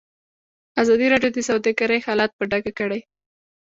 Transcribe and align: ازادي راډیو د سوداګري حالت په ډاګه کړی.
ازادي 0.81 1.05
راډیو 1.13 1.31
د 1.33 1.39
سوداګري 1.49 1.99
حالت 2.05 2.31
په 2.35 2.43
ډاګه 2.51 2.71
کړی. 2.79 2.99